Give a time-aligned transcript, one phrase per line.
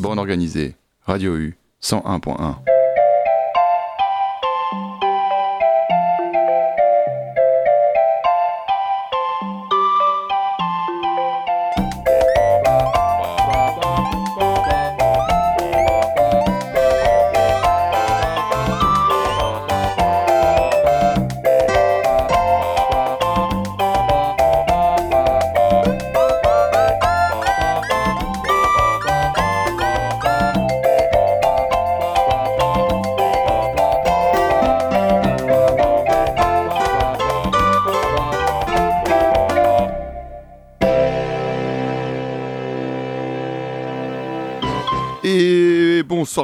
[0.00, 2.79] Bande organisée, Radio U 101.1.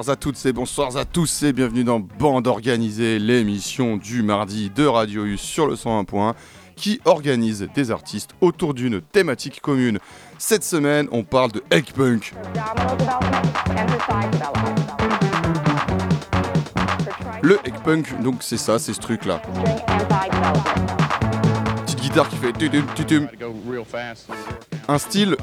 [0.09, 4.84] À toutes et bonsoir à tous et bienvenue dans Bande Organisée, l'émission du mardi de
[4.84, 6.34] Radio U sur le 101.1
[6.77, 9.98] qui organise des artistes autour d'une thématique commune.
[10.38, 12.34] Cette semaine, on parle de Egg Punk.
[17.43, 19.43] Le Egg Punk, donc c'est ça, c'est ce truc là.
[21.85, 23.29] Petite guitare qui fait tutum tutum.
[24.87, 25.37] Un style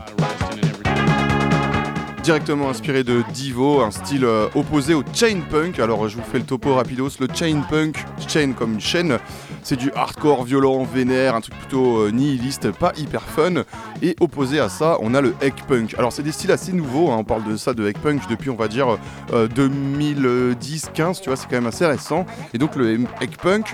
[2.24, 5.78] directement inspiré de Divo, un style euh, opposé au chain punk.
[5.80, 7.10] Alors je vous fais le topo rapidos.
[7.20, 9.20] Le chain punk, chain comme une chaîne,
[9.62, 13.64] c'est du hardcore violent, vénère, un truc plutôt euh, nihiliste, pas hyper fun.
[14.02, 15.96] Et opposé à ça, on a le egg punk.
[15.98, 17.12] Alors c'est des styles assez nouveaux.
[17.12, 17.18] hein.
[17.20, 18.98] On parle de ça de egg punk depuis on va dire
[19.32, 21.22] 2010-15.
[21.22, 22.26] Tu vois, c'est quand même assez récent.
[22.54, 23.74] Et donc le egg punk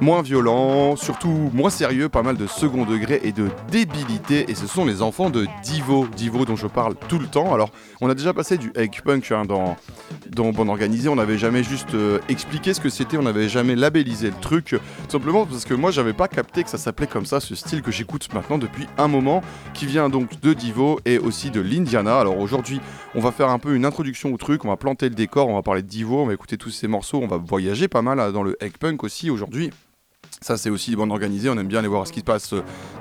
[0.00, 4.50] moins violent, surtout moins sérieux, pas mal de second degré et de débilité.
[4.50, 7.52] Et ce sont les enfants de Divo, Divo dont je parle tout le temps.
[7.54, 7.70] Alors,
[8.00, 9.76] on a déjà passé du egg punk hein, dans,
[10.30, 13.74] dans Bande Organisée, on n'avait jamais juste euh, expliqué ce que c'était, on n'avait jamais
[13.74, 14.76] labellisé le truc.
[15.08, 17.90] Simplement parce que moi, j'avais pas capté que ça s'appelait comme ça, ce style que
[17.90, 19.42] j'écoute maintenant depuis un moment,
[19.74, 22.18] qui vient donc de Divo et aussi de l'Indiana.
[22.18, 22.80] Alors aujourd'hui,
[23.14, 25.54] on va faire un peu une introduction au truc, on va planter le décor, on
[25.54, 28.20] va parler de Divo, on va écouter tous ces morceaux, on va voyager pas mal
[28.20, 29.70] hein, dans le egg punk aussi aujourd'hui.
[30.42, 31.48] Ça, c'est aussi bande organisée.
[31.48, 32.54] On aime bien aller voir ce qui se passe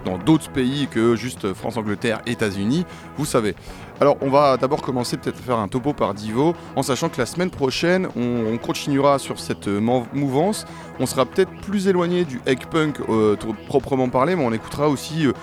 [0.05, 2.85] dans d'autres pays que juste France, Angleterre, États-Unis.
[3.17, 3.53] Vous savez.
[3.99, 7.17] Alors, on va d'abord commencer peut-être à faire un topo par Divo, en sachant que
[7.17, 10.65] la semaine prochaine, on, on continuera sur cette euh, mou- mouvance.
[10.99, 13.35] On sera peut-être plus éloigné du egg punk euh,
[13.67, 15.27] proprement parlé, mais on écoutera aussi.
[15.27, 15.33] euh,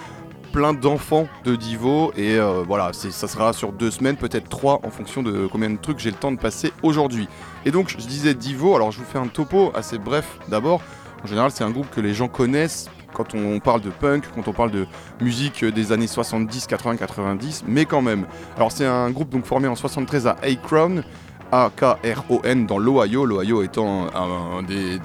[0.52, 4.90] plein d'enfants de Divo et euh, voilà ça sera sur deux semaines peut-être trois en
[4.90, 7.26] fonction de combien de trucs j'ai le temps de passer aujourd'hui
[7.64, 10.80] et donc je disais Divo alors je vous fais un topo assez bref d'abord
[11.22, 14.46] en général, c'est un groupe que les gens connaissent quand on parle de punk, quand
[14.46, 14.86] on parle de
[15.22, 18.26] musique des années 70, 80, 90, mais quand même.
[18.56, 21.02] Alors, c'est un groupe donc formé en 73 à Akron,
[21.50, 24.98] A-K-R-O-N, dans l'Ohio, l'Ohio étant un, des-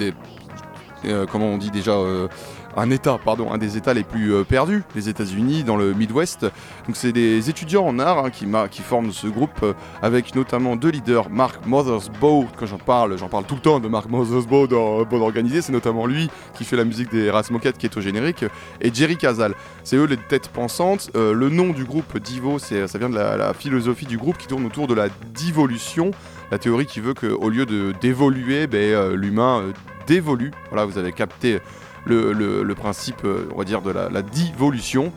[1.06, 2.28] euh, comment on dit déjà euh,
[2.78, 6.44] un état, pardon, un des états les plus euh, perdus, les États-Unis, dans le Midwest.
[6.88, 10.90] Donc c'est des étudiants en art hein, qui, forment ce groupe euh, avec notamment deux
[10.90, 15.04] leaders, Mark Mothersbaugh, quand j'en parle, j'en parle tout le temps de Mark Mothersbaugh dans
[15.04, 18.02] Bonne Organisée, c'est notamment lui qui fait la musique des Ras Moquettes qui est au
[18.02, 18.46] générique,
[18.82, 19.56] et Jerry Casal.
[19.84, 21.10] C'est eux les têtes pensantes.
[21.16, 24.66] Euh, le nom du groupe Divo, ça vient de la, philosophie du groupe qui tourne
[24.66, 26.12] autour de la divolution,
[26.52, 29.72] la théorie qui veut qu'au lieu de d'évoluer, ben, euh, l'humain euh,
[30.08, 30.52] dévolue.
[30.70, 31.60] Voilà, vous avez capté
[32.10, 35.12] le, principe, euh, on va dire, de la, la divolution.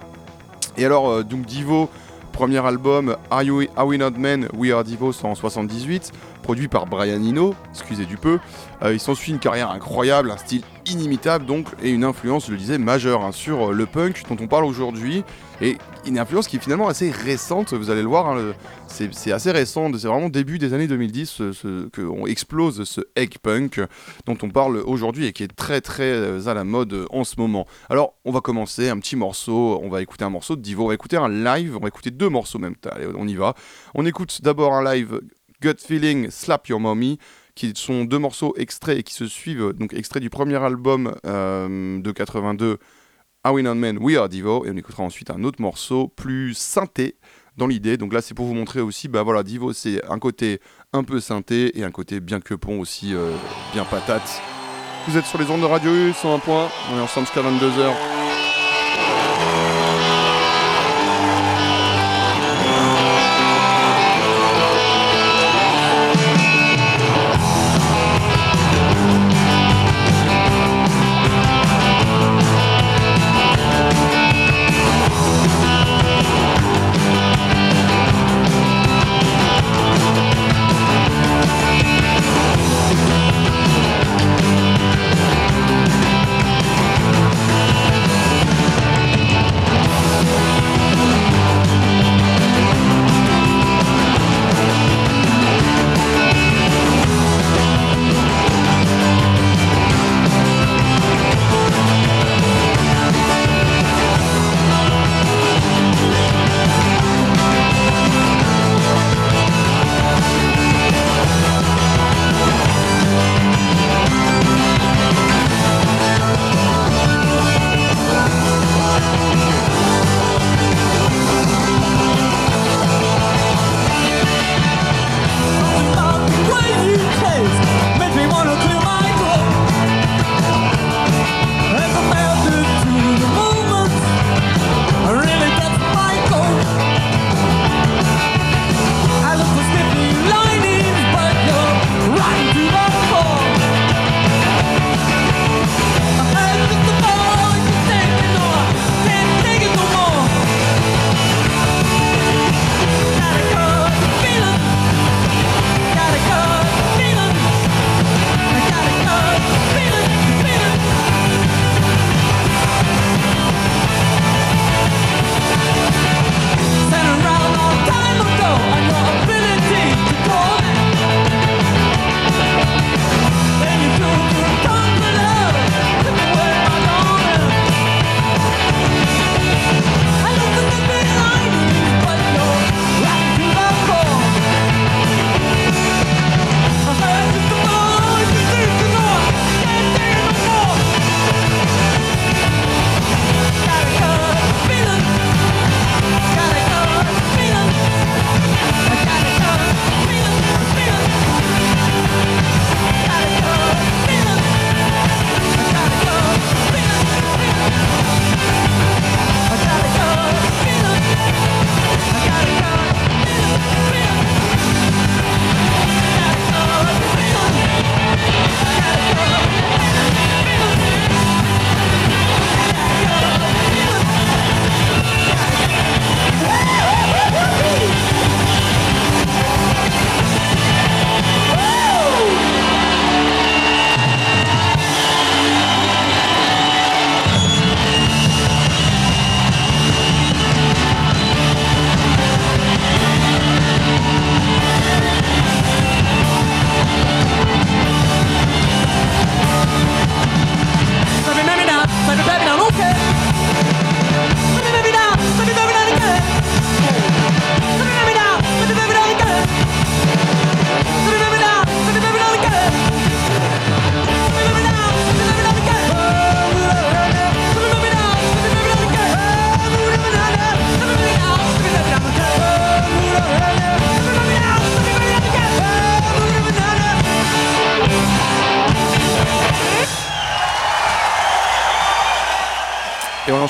[0.76, 1.88] Et alors, euh, donc Divo,
[2.32, 6.68] premier album, Are, you, Are We Not Men, We Are Divo, c'est en 78, produit
[6.68, 8.38] par Brian Eno, excusez du peu.
[8.82, 12.56] Euh, il s'ensuit une carrière incroyable, un style inimitable donc, et une influence, je le
[12.58, 15.22] disais, majeure hein, sur euh, le punk dont on parle aujourd'hui.
[15.60, 18.52] Et une influence qui est finalement assez récente, vous allez le voir, hein,
[18.88, 23.36] c'est assez récent, c'est vraiment début des années 2010 ce- ce- qu'on explose ce egg
[23.40, 23.80] punk
[24.26, 27.36] dont on parle aujourd'hui et qui est très très euh, à la mode en ce
[27.38, 27.66] moment.
[27.88, 30.88] Alors on va commencer un petit morceau, on va écouter un morceau de Divo, on
[30.88, 33.54] va écouter un live, on va écouter deux morceaux même, allez on y va.
[33.94, 35.20] On écoute d'abord un live
[35.62, 37.18] Gut Feeling Slap Your Mommy
[37.54, 42.00] qui sont deux morceaux extraits et qui se suivent, donc extraits du premier album euh,
[42.00, 42.78] de 82
[43.44, 46.54] Are We Not Men, We Are Divo, et on écoutera ensuite un autre morceau plus
[46.54, 47.16] synthé
[47.56, 47.96] dans l'idée.
[47.96, 50.60] Donc là, c'est pour vous montrer aussi, bah voilà, Divo, c'est un côté
[50.92, 53.32] un peu synthé et un côté bien quepon aussi, euh,
[53.72, 54.40] bien patate.
[55.06, 58.51] Vous êtes sur les ondes de Radio U, 101 points, on est ensemble jusqu'à 22h.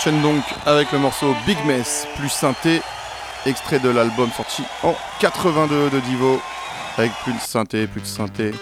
[0.03, 2.83] Enchaîne donc avec le morceau Big Mess plus synthé,
[3.47, 6.41] extrait de l'album sorti en 82 de Divo,
[6.99, 8.53] avec plus de synthé, plus de synthé.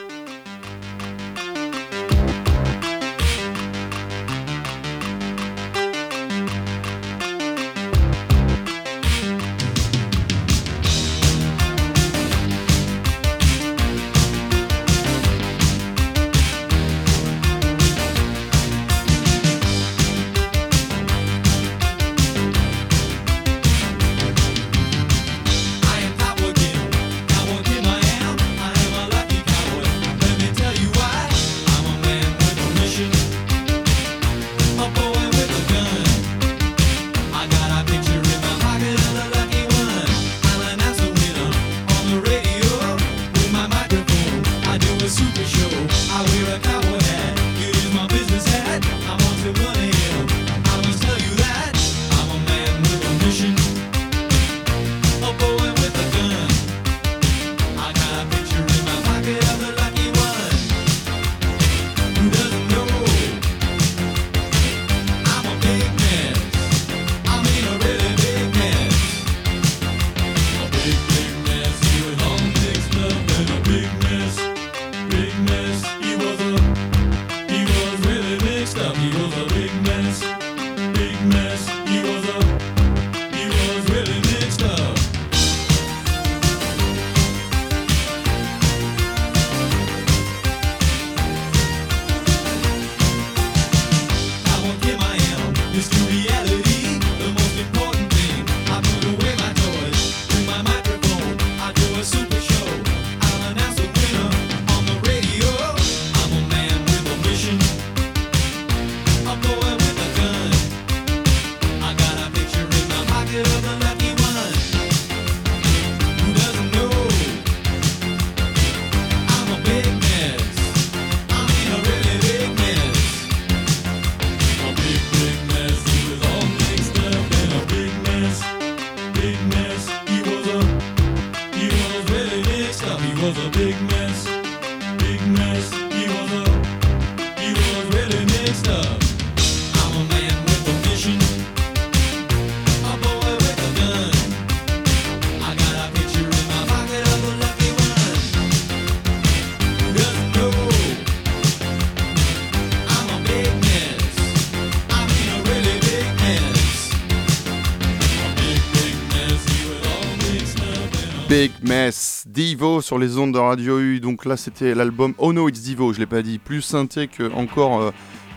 [162.90, 164.00] Sur les ondes de Radio U.
[164.00, 165.92] Donc là, c'était l'album Oh No It's Divo.
[165.92, 167.90] Je l'ai pas dit, plus synthé que encore euh,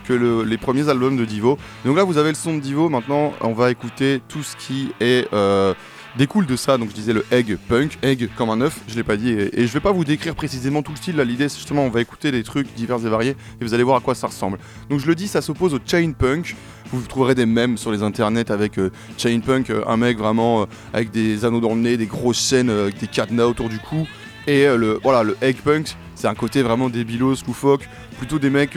[0.06, 0.12] que
[0.44, 1.58] les premiers albums de Divo.
[1.84, 2.88] Donc là, vous avez le son de Divo.
[2.88, 5.74] Maintenant, on va écouter tout ce qui est euh,
[6.16, 6.78] découle de ça.
[6.78, 8.78] Donc je disais le egg punk, egg comme un œuf.
[8.86, 11.16] Je l'ai pas dit et, et, je vais pas vous décrire précisément tout le style.
[11.16, 13.96] L'idée, c'est justement, on va écouter des trucs divers et variés et vous allez voir
[13.96, 14.58] à quoi ça ressemble.
[14.88, 16.54] Donc je le dis, ça s'oppose au chain punk.
[16.92, 21.10] Vous trouverez des mèmes sur les internets avec euh, Chain Punk, un mec vraiment avec
[21.10, 24.06] des anneaux dans le nez, des grosses chaînes, avec des cadenas autour du cou.
[24.46, 28.76] Et le, voilà, le Egg Punk, c'est un côté vraiment débilos, loufoque, plutôt des mecs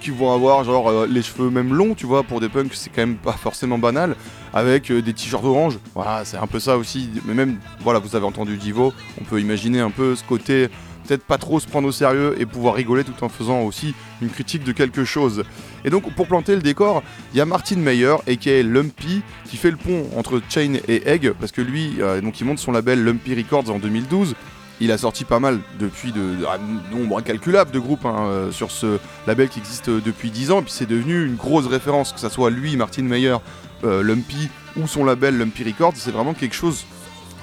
[0.00, 3.02] qui, vont avoir genre les cheveux même longs, tu vois, pour des punks, c'est quand
[3.02, 4.14] même pas forcément banal,
[4.54, 5.78] avec des t-shirts orange.
[5.94, 7.10] Voilà, c'est un peu ça aussi.
[7.26, 10.68] Mais même, voilà, vous avez entendu Divo, on peut imaginer un peu ce côté
[11.10, 14.28] peut-être pas trop se prendre au sérieux et pouvoir rigoler tout en faisant aussi une
[14.28, 15.42] critique de quelque chose.
[15.84, 17.02] Et donc pour planter le décor,
[17.32, 21.32] il y a Martin Meyer, aka Lumpy, qui fait le pont entre Chain et Egg,
[21.40, 24.36] parce que lui, euh, donc il monte son label Lumpy Records en 2012.
[24.80, 28.70] Il a sorti pas mal depuis de, un nombre incalculable de groupes hein, euh, sur
[28.70, 32.20] ce label qui existe depuis 10 ans, et puis c'est devenu une grosse référence, que
[32.20, 33.36] ce soit lui, Martin Meyer,
[33.84, 36.84] euh, Lumpy ou son label Lumpy Records, c'est vraiment quelque chose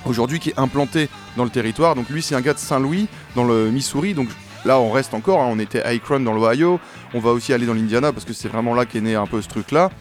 [0.06, 1.96] aujourd'hui qui est implanté dans le territoire.
[1.96, 4.14] Donc lui, c'est un gars de Saint-Louis, dans le Missouri.
[4.14, 4.30] Donc
[4.66, 5.42] là, on reste encore.
[5.42, 5.50] Hein.
[5.52, 6.80] On était à Akron dans l'Ohio.
[7.14, 9.42] On va aussi aller dans l'Indiana parce que c'est vraiment là qu'est né un peu
[9.42, 9.92] ce truc-là.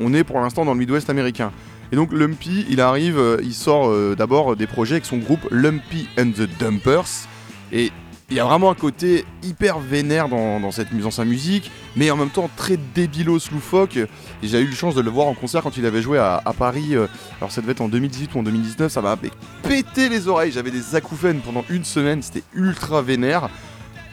[0.00, 1.52] On est pour l'instant dans le Midwest américain.
[1.90, 5.46] Et donc Lumpy, il arrive, euh, il sort euh, d'abord des projets avec son groupe
[5.50, 7.26] Lumpy and the Dumpers.
[7.72, 7.90] Et
[8.30, 12.16] il y a vraiment un côté hyper vénère dans, cette, dans sa musique, mais en
[12.16, 13.96] même temps très débilos loufoque.
[13.96, 14.06] Et
[14.42, 16.94] j'ai eu la chance de le voir en concert quand il avait joué à, Paris.
[16.94, 17.06] Euh,
[17.40, 19.16] alors ça devait être en 2018 ou en 2019, ça m'a
[19.62, 20.52] pété les oreilles.
[20.52, 23.48] J'avais des acouphènes pendant une semaine, c'était ultra vénère.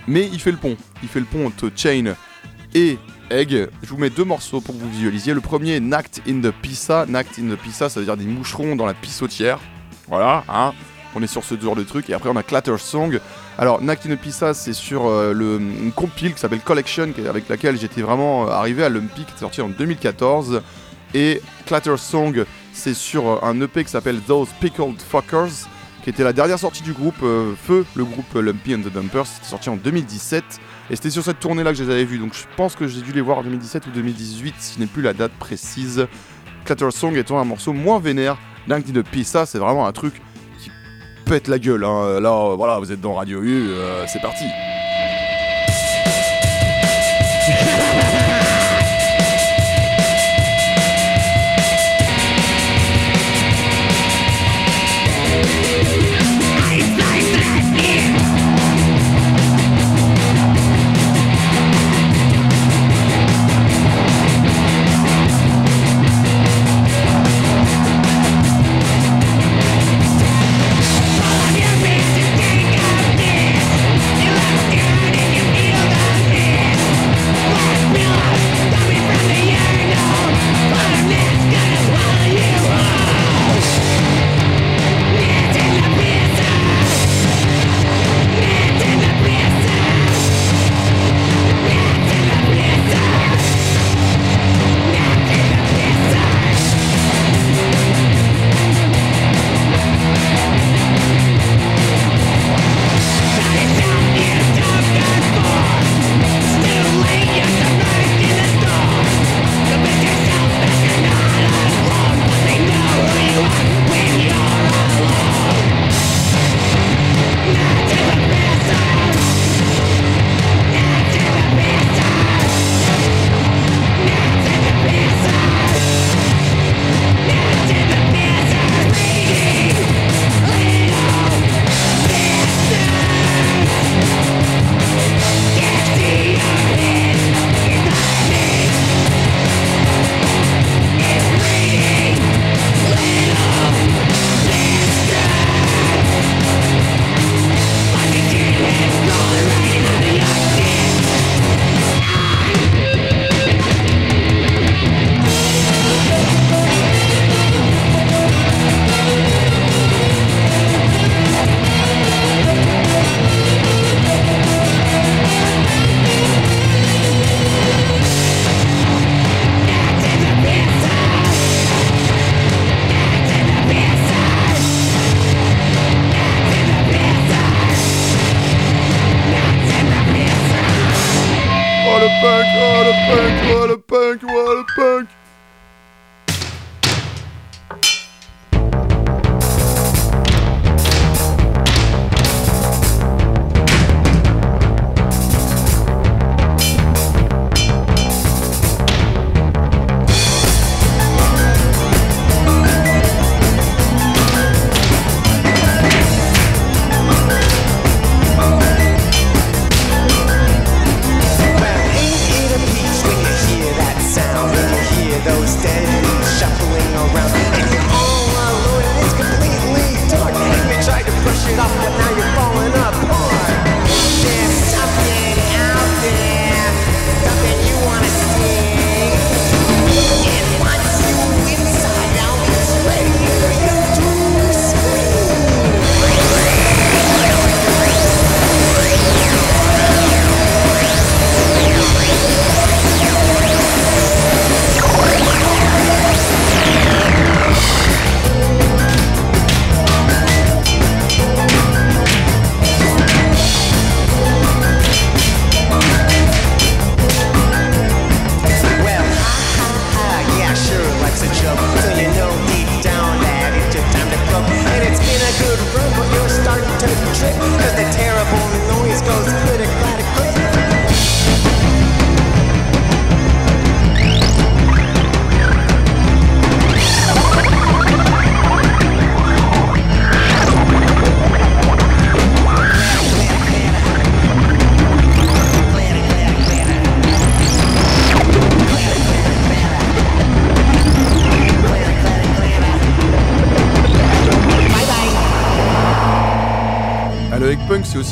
[0.08, 0.78] Mais il fait le pont.
[1.04, 2.14] Il fait le pont entre Chain
[2.74, 2.98] et
[3.30, 3.68] Egg.
[3.84, 5.34] Je vous mets deux morceaux pour que vous visualisiez.
[5.34, 7.06] Le premier, Nact in the Pissa.
[7.08, 9.60] Nact in the Pissa, ça veut dire des moucherons dans la pissotière.
[10.08, 10.74] Voilà, hein.
[11.16, 12.10] On est sur ce genre de truc.
[12.10, 13.20] Et après, on a Clatter Song.
[13.58, 18.02] Alors, Nact Pissa, c'est sur euh, le, une compile qui s'appelle Collection, avec laquelle j'étais
[18.02, 20.62] vraiment euh, arrivé à Lumpy, qui est sorti en 2014.
[21.14, 25.70] Et Clatter Song, c'est sur un EP qui s'appelle Those Pickled Fuckers,
[26.04, 29.28] qui était la dernière sortie du groupe Feu, le groupe Lumpy and the Dumpers.
[29.44, 30.44] Sorti en 2017.
[30.90, 32.18] Et c'était sur cette tournée-là que je les avais vus.
[32.18, 34.86] Donc je pense que j'ai dû les voir en 2017 ou 2018, si ce n'est
[34.86, 36.08] plus la date précise.
[36.64, 38.38] Clatter Song étant un morceau moins vénère
[38.68, 40.22] Dunk de Ça, c'est vraiment un truc
[40.60, 40.72] qui
[41.26, 41.84] pète la gueule.
[41.84, 42.20] Hein.
[42.20, 44.46] Là, voilà, vous êtes dans Radio U, euh, c'est parti.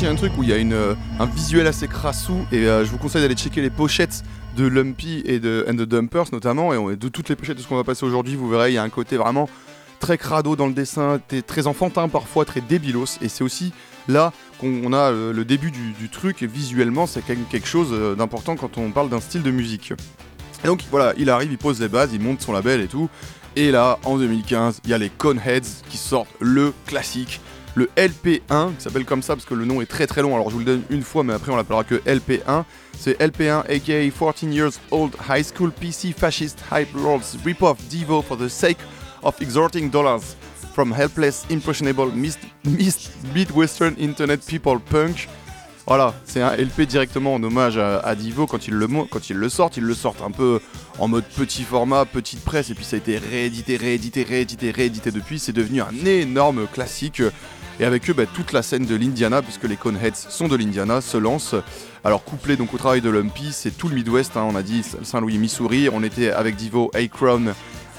[0.06, 2.90] Un truc où il y a une, euh, un visuel assez crassou et euh, je
[2.90, 4.22] vous conseille d'aller checker les pochettes
[4.56, 7.68] de Lumpy et de And the Dumpers notamment et de toutes les pochettes de ce
[7.68, 9.48] qu'on va passer aujourd'hui vous verrez il y a un côté vraiment
[10.00, 13.72] très crado dans le dessin, très enfantin parfois, très débilos et c'est aussi
[14.06, 17.94] là qu'on a euh, le début du, truc et visuellement c'est quand même quelque chose
[18.16, 19.94] d'important quand on parle d'un style de musique.
[20.64, 23.08] Et donc voilà, il arrive, il pose les bases, il monte son label et tout.
[23.56, 27.40] Et là, en 2015, il y a les Coneheads qui sortent le classique,
[27.74, 30.34] le LP1, qui s'appelle comme ça parce que le nom est très très long.
[30.34, 32.64] Alors je vous le donne une fois, mais après on l'appellera que LP1.
[32.98, 38.36] C'est LP1, aka 14 Years Old High School PC Fascist Hype Lords Rip-Off Devo for
[38.36, 38.78] the sake
[39.22, 40.36] of extorting dollars
[40.74, 45.28] from helpless, impressionable, mid-western internet people punk.
[45.86, 49.48] Voilà, c'est un LP directement en hommage à, Divo quand il, le, quand il le
[49.50, 49.76] sortent.
[49.76, 50.60] Ils le sortent un peu
[50.98, 55.10] en mode petit format, petite presse, et puis ça a été réédité, réédité, réédité, réédité
[55.10, 55.38] depuis.
[55.38, 57.22] C'est devenu un énorme classique.
[57.80, 61.00] Et avec eux, bah, toute la scène de l'Indiana, puisque les Coneheads sont de l'Indiana,
[61.00, 61.54] se lance.
[62.04, 64.82] Alors couplé donc au travail de Lumpy, c'est tout le Midwest, hein, on a dit
[65.02, 65.88] Saint-Louis, Missouri.
[65.92, 67.54] On était avec Divo, Akron,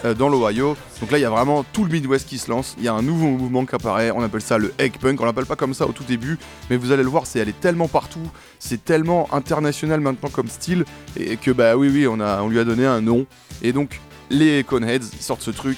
[0.05, 0.77] euh, dans l'Ohio.
[1.01, 2.75] Donc là, il y a vraiment tout le Midwest qui se lance.
[2.77, 4.11] Il y a un nouveau mouvement qui apparaît.
[4.11, 5.19] On appelle ça le egg punk.
[5.19, 6.38] On l'appelle pas comme ça au tout début,
[6.69, 10.47] mais vous allez le voir, c'est elle est tellement partout, c'est tellement international maintenant comme
[10.47, 10.85] style,
[11.17, 13.25] et que bah oui, oui, on lui a donné un nom.
[13.61, 15.77] Et donc les Coneheads sortent ce truc.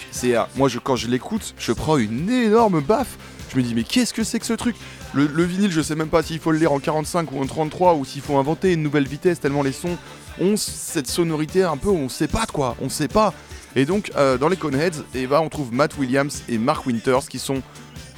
[0.56, 3.18] Moi, quand je l'écoute, je prends une énorme baffe.
[3.50, 4.76] Je me dis mais qu'est-ce que c'est que ce truc
[5.14, 7.46] le, le, vinyle, je sais même pas s'il faut le lire en 45 ou en
[7.46, 9.98] 33 ou s'il faut inventer une nouvelle vitesse tellement les sons
[10.40, 13.34] ont cette sonorité un peu on sait pas quoi, on sait pas.
[13.76, 16.88] Et donc, euh, dans les Coneheads, et eh ben, on trouve Matt Williams et Mark
[16.88, 17.62] Winters qui sont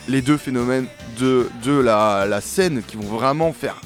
[0.08, 0.88] les deux phénomènes
[1.20, 3.82] de, de la, scène qui vont vraiment faire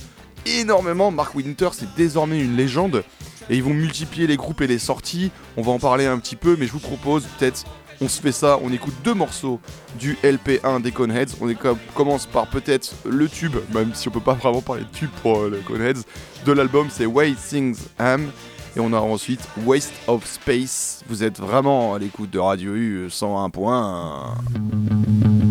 [0.46, 1.10] énormément.
[1.10, 3.04] Mark Winters est désormais une légende
[3.50, 5.32] et ils vont multiplier les groupes et les sorties.
[5.58, 7.66] On va en parler un petit peu, mais je vous propose peut-être
[8.02, 9.60] on se fait ça, on écoute deux morceaux
[10.00, 11.36] du LP1 des Coneheads.
[11.42, 11.54] On
[11.94, 15.42] commence par peut-être le tube, même si on peut pas vraiment parler de tube pour
[15.42, 16.02] euh, les Coneheads,
[16.46, 18.30] de l'album, c'est Way Things Am.
[18.76, 21.04] Et on a ensuite Waste of Space.
[21.08, 25.43] Vous êtes vraiment à l'écoute de Radio U 101.1.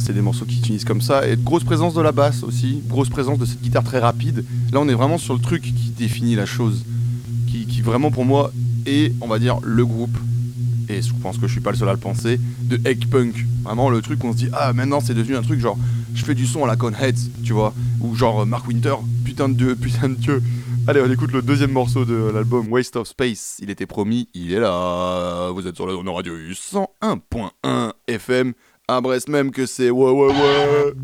[0.00, 1.26] c'est des morceaux qui utilisent comme ça.
[1.26, 4.44] Et grosse présence de la basse aussi, grosse présence de cette guitare très rapide.
[4.72, 6.84] Là, on est vraiment sur le truc qui définit la chose.
[7.46, 8.52] Qui, vraiment, pour moi,
[8.86, 10.16] est, on va dire, le groupe.
[10.88, 13.34] Et je pense que je suis pas le seul à le penser, de Egg Punk.
[13.64, 15.76] Vraiment le truc où on se dit, ah maintenant c'est devenu un truc genre,
[16.14, 17.74] je fais du son à la Conheads, tu vois.
[18.00, 20.42] Ou genre Mark Winter, putain de dieu, putain de dieu.
[20.86, 23.58] Allez, on écoute le deuxième morceau de l'album Waste of Space.
[23.60, 25.50] Il était promis, il est là.
[25.50, 28.54] Vous êtes sur la radio 101.1 FM
[28.90, 30.94] à Brest même que c'est ouais ouais ouais.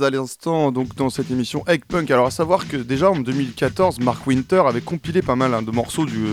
[0.00, 2.10] À l'instant, donc dans cette émission Egg Punk.
[2.10, 5.70] Alors à savoir que déjà en 2014, Mark Winter avait compilé pas mal hein, de
[5.70, 6.26] morceaux du,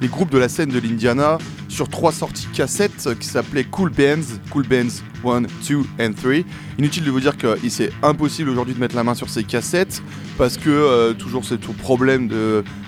[0.00, 4.38] des groupes de la scène de l'Indiana sur trois sorties cassettes qui s'appelaient Cool Bands,
[4.50, 5.48] Cool Bands 1, 2
[6.00, 6.32] and 3.
[6.78, 10.02] Inutile de vous dire que c'est impossible aujourd'hui de mettre la main sur ces cassettes
[10.36, 12.28] parce que euh, toujours c'est tout problème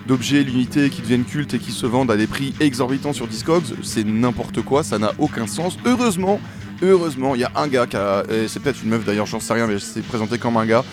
[0.07, 3.75] d'objets limités qui deviennent cultes et qui se vendent à des prix exorbitants sur Discogs.
[3.83, 5.77] C'est n'importe quoi, ça n'a aucun sens.
[5.85, 6.41] Heureusement,
[6.83, 9.53] heureusement, il y a un gars qui a, c'est peut-être une meuf d'ailleurs, j'en sais
[9.53, 10.85] rien, mais c'est présenté comme un gars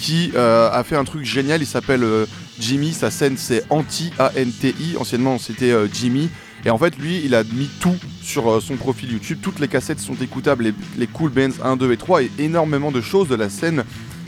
[0.00, 1.60] qui euh, a fait un truc génial.
[1.62, 2.26] Il s'appelle euh,
[2.58, 2.92] Jimmy.
[2.92, 4.96] Sa scène c'est Anti A N T I.
[4.98, 6.30] Anciennement c'était euh, Jimmy.
[6.66, 9.38] Et en fait, lui, il a mis tout sur son profil YouTube.
[9.40, 12.92] Toutes les cassettes sont écoutables, les, les, Cool Bands 1, 2 et 3, et énormément
[12.92, 13.82] de choses de la scène.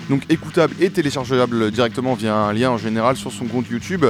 [0.08, 4.06] Donc écoutables et téléchargeables directement via un lien en général sur son compte YouTube.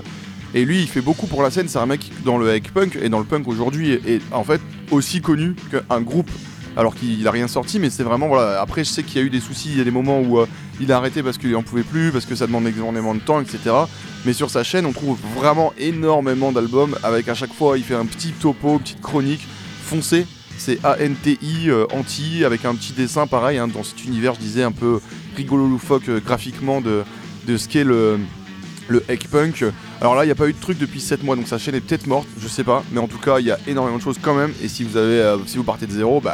[0.55, 1.67] Et lui, il fait beaucoup pour la scène.
[1.67, 4.61] C'est un mec dans le hack punk et dans le punk aujourd'hui est en fait
[4.93, 6.31] aussi connu qu'un groupe
[6.77, 8.61] alors qu'il a rien sorti, mais c'est vraiment voilà.
[8.61, 10.39] Après, je sais qu'il y a eu des soucis, il y a des moments où
[10.39, 10.47] euh,
[10.81, 13.41] il a arrêté parce qu'il en pouvait plus, parce que ça demande énormément de temps,
[13.41, 13.75] etc.
[14.25, 17.95] Mais sur sa chaîne, on trouve vraiment énormément d'albums avec à chaque fois, il fait
[17.95, 19.47] un petit topo, petite chronique
[19.85, 20.27] foncée.
[20.59, 24.63] C'est ANTI euh, anti avec un petit dessin pareil hein, dans cet univers, je disais
[24.63, 25.01] un peu
[25.37, 27.03] rigolo loufoque euh, graphiquement de,
[27.47, 28.19] de ce qu'est le
[28.89, 29.65] le Egg Punk.
[30.01, 31.75] Alors là, il n'y a pas eu de truc depuis 7 mois, donc sa chaîne
[31.75, 32.83] est peut-être morte, je sais pas.
[32.93, 34.53] Mais en tout cas, il y a énormément de choses quand même.
[34.63, 36.33] Et si vous avez, euh, si vous partez de zéro, bah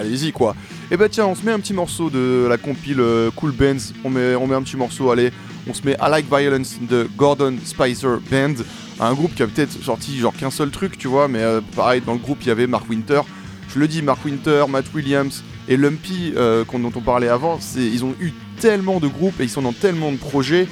[0.00, 0.54] allez-y quoi.
[0.90, 3.92] Et bah tiens, on se met un petit morceau de la compile euh, Cool Bands.
[4.04, 5.30] On met, on met un petit morceau, allez.
[5.68, 8.54] On se met I Like Violence de Gordon Spicer Band.
[9.00, 11.28] Un groupe qui a peut-être sorti genre qu'un seul truc, tu vois.
[11.28, 13.20] Mais euh, pareil, dans le groupe, il y avait Mark Winter.
[13.68, 17.58] Je le dis, Mark Winter, Matt Williams et Lumpy, dont on parlait avant.
[17.76, 20.68] Ils ont eu tellement de groupes et ils sont dans tellement de projets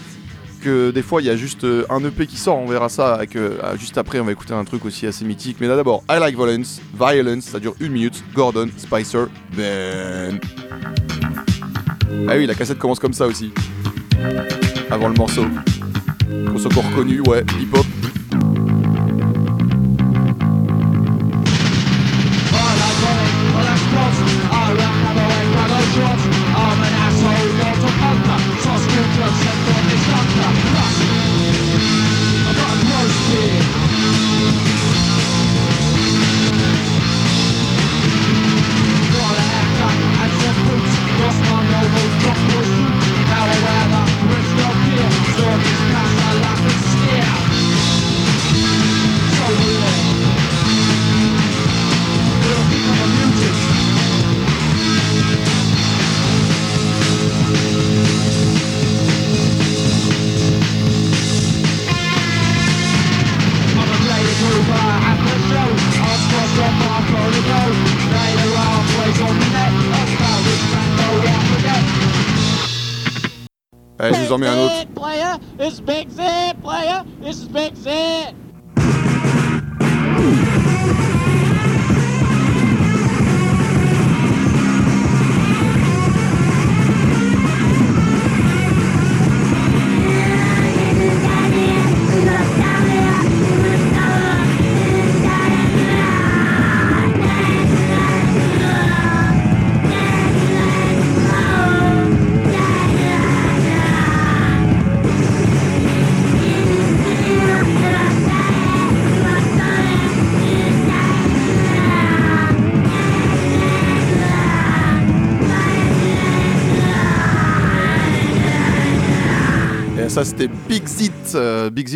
[0.60, 3.14] que des fois il y a juste euh, un EP qui sort, on verra ça
[3.14, 5.56] avec, euh, juste après, on va écouter un truc aussi assez mythique.
[5.60, 10.38] Mais là d'abord, I Like Violence, Violence, ça dure une minute, Gordon, Spicer, Ben.
[12.28, 13.52] Ah oui, la cassette commence comme ça aussi.
[14.90, 15.44] Avant le morceau.
[16.58, 17.86] Soit encore reconnu, ouais, hip-hop.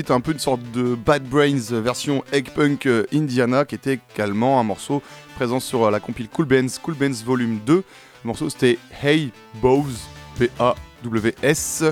[0.08, 4.60] Un peu une sorte de Bad Brains version Egg Punk euh, Indiana, qui était également
[4.60, 5.02] un morceau
[5.34, 7.74] présent sur euh, la compile Cool Bands, Cool Bands Volume 2.
[7.74, 7.82] Le
[8.24, 9.30] morceau c'était Hey
[9.62, 9.92] Bows,
[10.38, 11.84] P-A-W-S.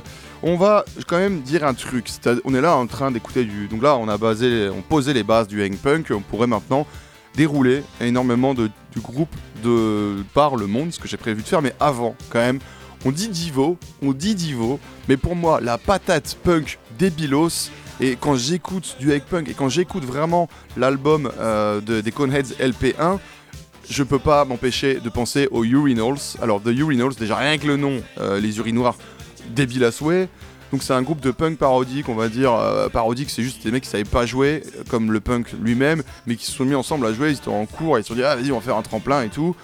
[0.42, 2.10] On va quand même dire un truc.
[2.44, 3.68] on est là en train d'écouter du.
[3.68, 6.08] Donc là, on a basé, on posait les bases du Egg Punk.
[6.10, 6.86] On pourrait maintenant
[7.34, 11.62] dérouler énormément de, du groupe de par le monde, ce que j'ai prévu de faire,
[11.62, 12.58] mais avant, quand même,
[13.04, 18.36] on dit Divo, on dit Divo, mais pour moi, la patate punk débilos, et quand
[18.36, 23.18] j'écoute du egg punk, et quand j'écoute vraiment l'album euh, des Coneheads LP1,
[23.88, 26.36] je peux pas m'empêcher de penser aux Urinals.
[26.40, 28.96] Alors, The Urinals, déjà rien que le nom, euh, les urinoirs,
[29.50, 30.28] débile à souhait.
[30.70, 33.70] Donc c'est un groupe de punk parodique, on va dire euh, parodique, c'est juste des
[33.70, 37.06] mecs qui savaient pas jouer comme le punk lui-même, mais qui se sont mis ensemble
[37.06, 38.78] à jouer, ils étaient en cours, ils se sont dit ah vas-y on va faire
[38.78, 39.54] un tremplin et tout.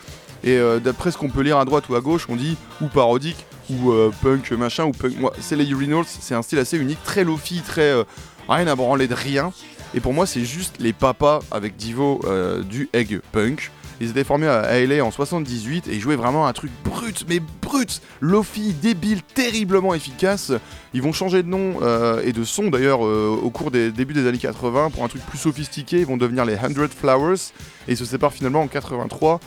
[0.44, 3.46] Et d'après ce qu'on peut lire à droite ou à gauche, on dit ou parodique
[3.70, 5.18] ou euh, punk machin ou punk.
[5.18, 8.04] Moi, c'est les Urinals, c'est un style assez unique, très lofi, très euh,
[8.48, 9.52] rien à branler de rien.
[9.94, 12.20] Et pour moi, c'est juste les papas avec Divo
[12.68, 13.70] du egg punk.
[14.00, 17.40] Ils étaient formés à LA en 78 et ils jouaient vraiment un truc brut, mais
[17.62, 20.52] brut, lofi, débile, terriblement efficace.
[20.94, 24.14] Ils vont changer de nom euh, et de son d'ailleurs euh, au cours des débuts
[24.14, 26.00] des années 80 pour un truc plus sophistiqué.
[26.00, 27.52] Ils vont devenir les 100 Flowers
[27.88, 29.40] et ils se séparent finalement en 83.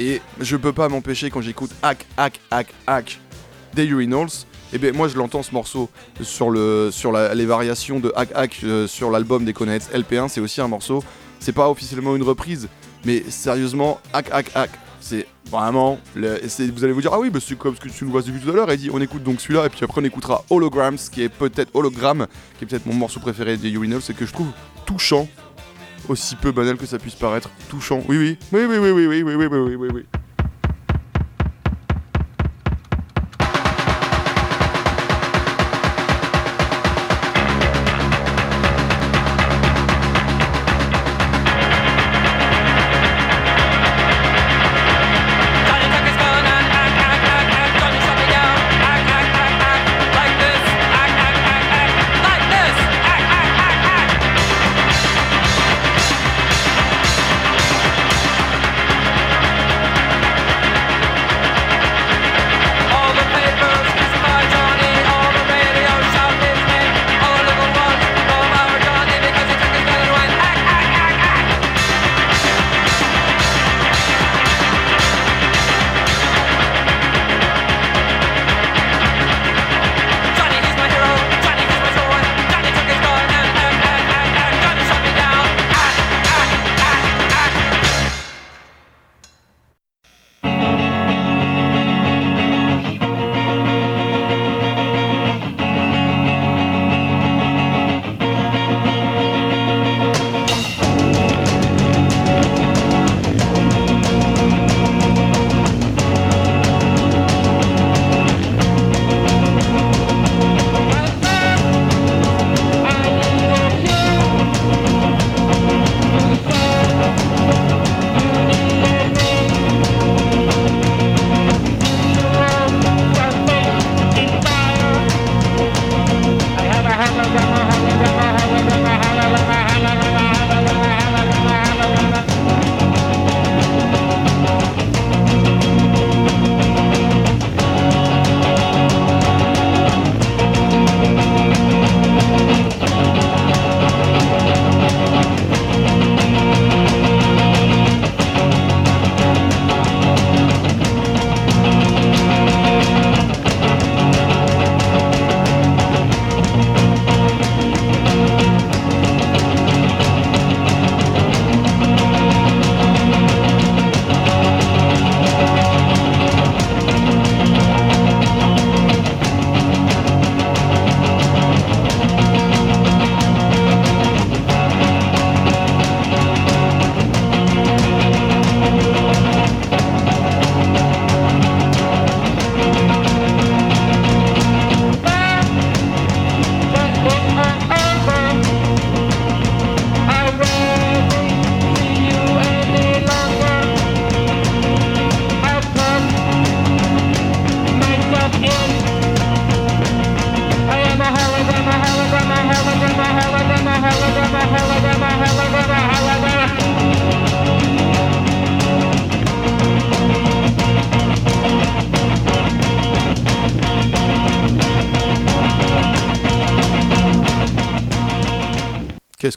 [0.00, 3.20] Et je peux pas m'empêcher quand j'écoute Hack, Hack, Hack, Hack
[3.74, 4.46] des Urinals.
[4.72, 5.88] Et bien moi je l'entends ce morceau
[6.22, 10.40] sur, le, sur les variations de Hack Hack euh, sur l'album des Coneheads LP1, c'est
[10.40, 11.02] aussi un morceau.
[11.38, 12.68] C'est pas officiellement une reprise,
[13.04, 14.70] mais sérieusement, Hack Hack Hack.
[15.00, 15.98] C'est vraiment.
[16.14, 18.40] vous allez vous dire, ah oui, bah c'est comme ce que tu nous vois vu
[18.40, 18.70] tout à l'heure.
[18.70, 21.70] Et dit, on écoute donc celui-là, et puis après on écoutera Holograms, qui est peut-être
[21.74, 22.26] Hologram,
[22.58, 24.48] qui est peut-être mon morceau préféré des Urinals, c'est que je trouve
[24.86, 25.28] touchant,
[26.08, 27.50] aussi peu banal que ça puisse paraître.
[27.68, 29.88] Touchant, oui, oui, oui, oui, oui, oui, oui, oui, oui, oui, oui.
[29.92, 30.23] oui.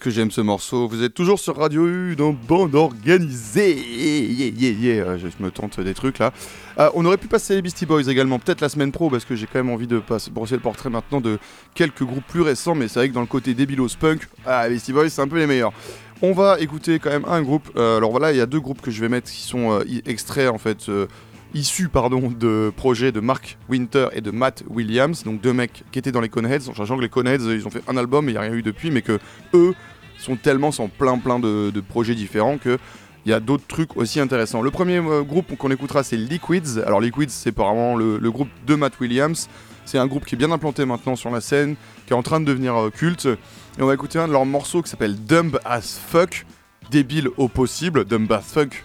[0.08, 0.88] Que j'aime ce morceau.
[0.88, 3.76] Vous êtes toujours sur Radio U dans Bande Organisée.
[3.76, 5.04] Yeah, yeah, yeah.
[5.04, 6.32] Euh, je me tente des trucs là.
[6.80, 9.36] Euh, on aurait pu passer les Beastie Boys également, peut-être la semaine pro, parce que
[9.36, 11.40] j'ai quand même envie de passer, brosser le portrait maintenant de
[11.76, 14.94] quelques groupes plus récents, mais c'est vrai que dans le côté débilos punk, ah, Beastie
[14.94, 15.74] Boys c'est un peu les meilleurs.
[16.22, 17.70] On va écouter quand même un groupe.
[17.76, 20.48] Euh, alors voilà, il y a deux groupes que je vais mettre qui sont extraits
[20.48, 20.90] en fait
[21.54, 26.00] issus pardon, de projets de Mark Winter et de Matt Williams, donc deux mecs qui
[26.00, 28.32] étaient dans les Coneheads, en sachant que les Coneheads ils ont fait un album et
[28.32, 29.20] il n'y a rien eu depuis, mais que
[29.54, 29.74] eux
[30.18, 32.78] sont tellement sans plein plein de, projets différents que
[33.26, 34.62] il y a d'autres trucs aussi intéressants.
[34.62, 36.80] Le premier euh, groupe qu'on écoutera c'est Liquids.
[36.86, 39.50] Alors Liquids c'est apparemment le, groupe de Matt Williams.
[39.86, 41.76] C'est un groupe qui est bien implanté maintenant sur la scène,
[42.06, 43.26] qui est en train de devenir euh, culte.
[43.78, 46.46] Et on va écouter un de leurs morceaux qui s'appelle Dumb as Fuck,
[46.90, 48.84] débile au possible, Dumb as Fuck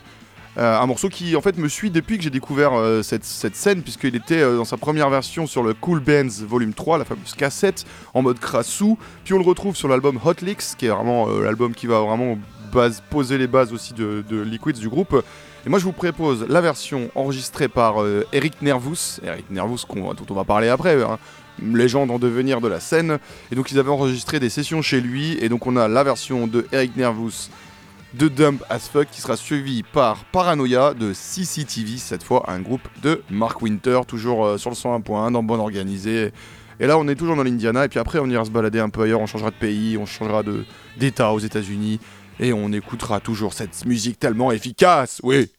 [0.58, 3.82] euh, un morceau qui en fait me suit depuis que j'ai découvert euh, cette, scène,
[3.82, 7.32] puisqu'il était euh, dans sa première version sur le Cool Bands Volume 3, la fameuse
[7.32, 8.98] cassette, en mode crassou.
[9.24, 12.36] Puis on le retrouve sur l'album Hot Licks, qui est vraiment l'album qui va vraiment
[12.70, 15.24] base, poser les bases aussi de, Liquids du groupe.
[15.64, 17.94] Et moi je vous propose la version enregistrée par
[18.32, 21.18] Eric Nervous, Eric Nervous dont on va parler après, hein,
[21.62, 23.18] légende en devenir de la scène.
[23.52, 26.46] Et donc ils avaient enregistré des sessions chez lui, et donc on a la version
[26.46, 27.48] de Eric Nervous
[28.14, 32.86] de Dump as Fuck qui sera suivi par Paranoia de CCTV, cette fois un groupe
[33.02, 36.32] de Mark Winter, toujours euh, sur le 101.1 dans Bonne Organisée.
[36.80, 38.88] Et là on est toujours dans l'Indiana, et puis après on ira se balader un
[38.88, 40.42] peu ailleurs, on changera de pays, on changera
[40.96, 42.00] d'état aux États-Unis,
[42.40, 45.50] et on écoutera toujours cette musique tellement efficace, oui.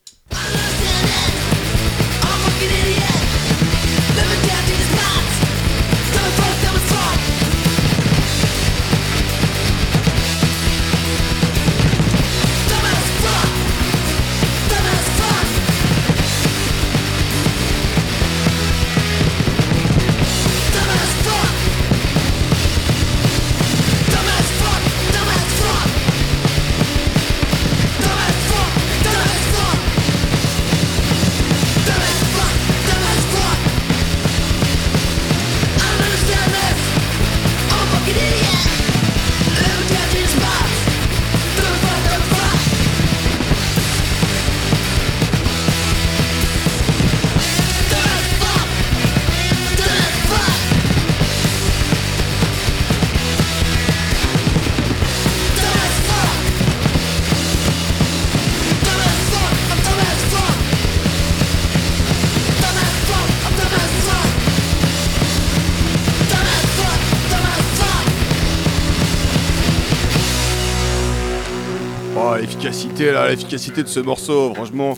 [72.43, 74.97] L'efficacité de ce morceau, franchement,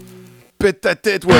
[0.58, 1.34] pète ta tête, ouais.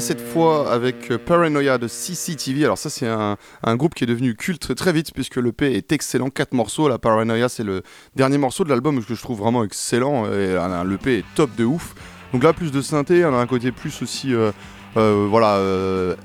[0.00, 2.64] Cette fois avec euh, Paranoia de CCTV.
[2.64, 3.36] Alors ça c'est un,
[3.76, 6.88] groupe qui est devenu culte très vite puisque le P est excellent, quatre morceaux.
[6.88, 7.82] La Paranoia c'est le
[8.14, 11.64] dernier morceau de l'album que je trouve vraiment excellent et le P est top de
[11.64, 11.94] ouf.
[12.32, 14.52] Donc là plus de synthé, on a un côté plus aussi euh,
[14.96, 15.60] euh, voilà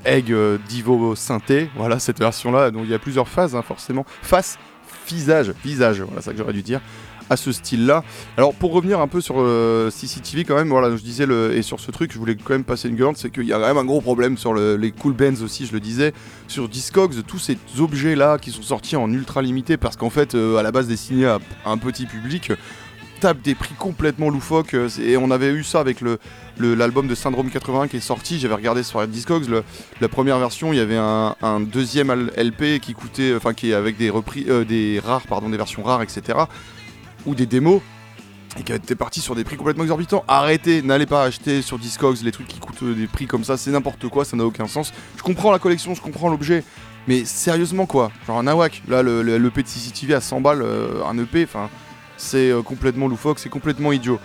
[0.04, 0.32] Egg
[0.68, 2.70] Divo synthé, voilà cette version là.
[2.70, 4.04] Donc il y a plusieurs phases hein, forcément.
[4.22, 4.58] Face,
[5.08, 6.80] visage, visage, voilà ça que j'aurais dû dire
[7.32, 8.04] à ce style-là.
[8.36, 11.62] Alors pour revenir un peu sur euh, CCTV quand même, voilà, je disais le, et
[11.62, 13.66] sur ce truc, je voulais quand même passer une gueule, c'est qu'il y a quand
[13.66, 16.12] même un gros problème sur les cool bands aussi, je le disais,
[16.46, 20.56] sur Discogs, tous ces objets-là qui sont sortis en ultra limité parce qu'en fait, euh,
[20.56, 22.52] à la base destinés à un petit public,
[23.22, 26.18] tapent des prix complètement loufoques euh, et on avait eu ça avec le
[26.58, 29.62] l'album de Syndrome 81 qui est sorti j'avais regardé sur Discogs
[30.00, 33.96] la première version il y avait un, deuxième LP qui coûtait enfin qui est avec
[33.96, 36.40] des repris des rares pardon des versions rares etc
[37.26, 37.80] ou des démos
[38.58, 40.24] et qui était parti sur des prix complètement exorbitants.
[40.28, 43.70] Arrêtez, n'allez pas acheter sur Discogs les trucs qui coûtent des prix comme ça, c'est
[43.70, 44.92] n'importe quoi, ça n'a aucun sens.
[45.16, 46.64] Je comprends la collection, je comprends l'objet,
[47.08, 50.62] mais sérieusement quoi Genre un AWAC, là le, le, l'EP de CCTV à 100 balles,
[50.62, 51.70] euh, un EP, enfin
[52.16, 54.20] c'est euh, complètement loufoque, c'est complètement idiot.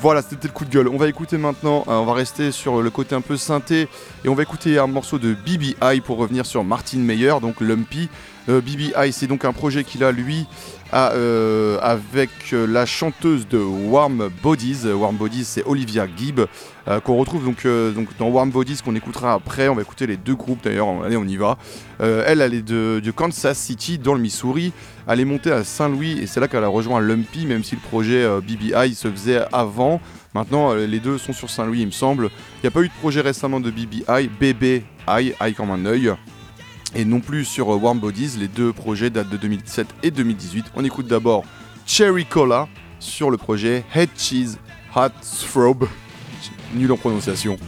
[0.00, 0.88] Voilà, c'était le coup de gueule.
[0.88, 3.88] On va écouter maintenant, euh, on va rester sur le côté un peu synthé
[4.24, 8.08] et on va écouter un morceau de BBI pour revenir sur Martin Meyer, donc Lumpy.
[8.48, 10.46] BBI, c'est donc un projet qu'il a lui
[10.92, 14.86] avec la chanteuse de Warm Bodies.
[14.86, 16.42] Warm Bodies, c'est Olivia Gibb,
[17.02, 17.66] qu'on retrouve donc,
[18.18, 19.68] dans Warm Bodies, qu'on écoutera après.
[19.68, 20.88] On va écouter les deux groupes d'ailleurs.
[21.04, 21.58] Allez, on y va.
[21.98, 24.72] elle, elle est de, Kansas City, dans le Missouri.
[25.08, 27.80] Elle est montée à Saint-Louis et c'est là qu'elle a rejoint Lumpy, même si le
[27.80, 30.00] projet BBI se faisait avant.
[30.34, 32.24] Maintenant, euh, les deux sont sur Saint-Louis, il me semble.
[32.56, 36.12] Il n'y a pas eu de projet récemment de BBI, BBI, I comme un œil.
[36.96, 40.66] Et non plus sur euh, Warm Bodies, les deux projets datent de 2017 et 2018.
[40.76, 41.44] On écoute d'abord
[41.86, 42.68] Cherry Cola
[43.00, 44.58] sur le projet Head Cheese
[44.94, 45.08] Hot
[45.50, 45.88] Throb.
[46.74, 47.58] Nul en prononciation.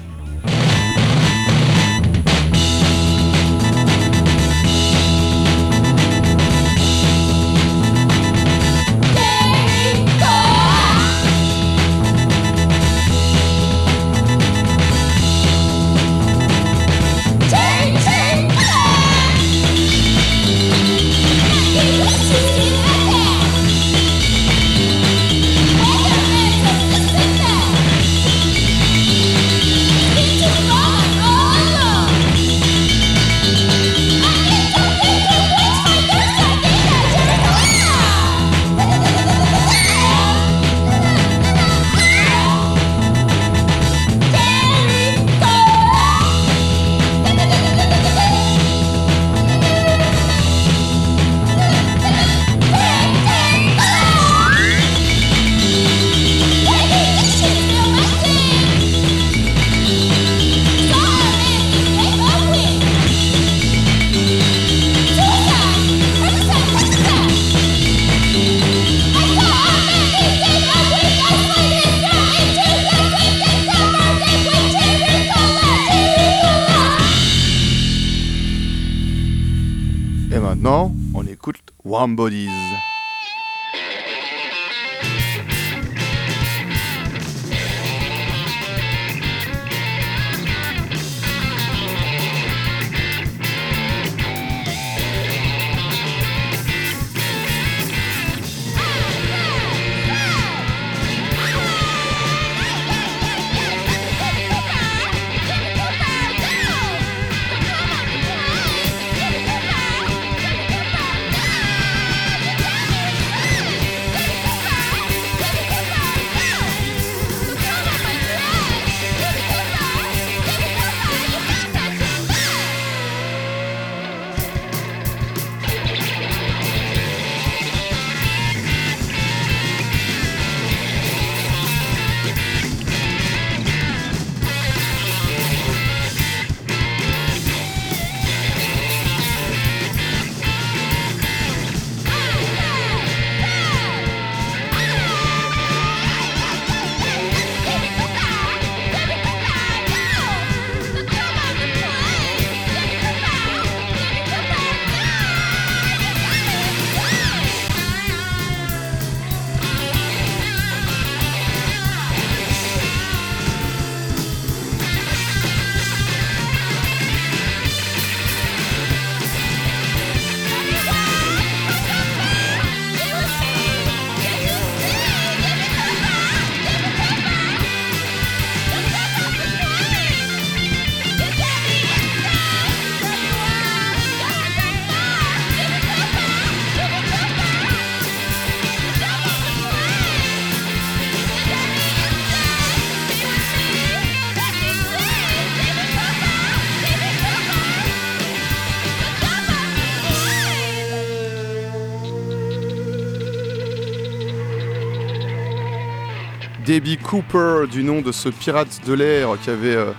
[206.67, 209.93] Debbie Cooper, du nom de ce pirate de l'air qui avait euh,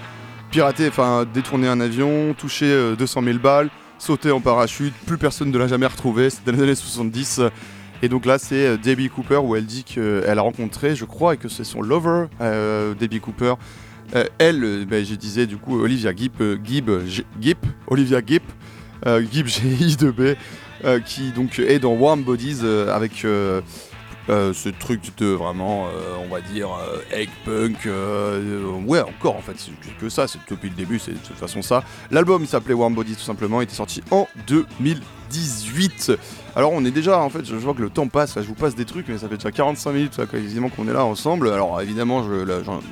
[0.52, 2.66] piraté, enfin détourné un avion, touché
[3.00, 6.58] 200 euh, 000 balles, sauté en parachute, plus personne ne l'a jamais retrouvé, c'était dans
[6.58, 7.44] les années 70.
[8.02, 11.36] Et donc là, c'est euh, Debbie Cooper où elle dit qu'elle a rencontré, je crois,
[11.36, 12.26] et que c'est son lover,
[13.00, 13.54] Debbie Cooper.
[14.38, 16.90] elle, ben, je disais du coup Olivia Gipp, Gibb,
[17.88, 18.44] Olivia Gibb,
[19.32, 20.36] Gibb G-I-2-B,
[21.06, 22.60] qui donc est dans Warm Bodies
[22.94, 23.26] avec
[24.30, 27.88] euh, ce truc de vraiment, euh, on va dire, euh, egg punk.
[28.86, 31.62] ouais, encore en fait, c'est que ça, c'est depuis le début, c'est de toute façon
[31.62, 31.84] ça.
[32.12, 35.02] L'album il s'appelait Warm Body tout simplement, il était sorti en 2000.
[35.30, 36.12] 2018.
[36.56, 38.74] Alors on est déjà, en fait, je vois que le temps passe, je vous passe
[38.74, 41.50] des trucs, mais ça fait déjà 45 minutes, quasiment qu'on est là ensemble.
[41.50, 42.26] Alors évidemment,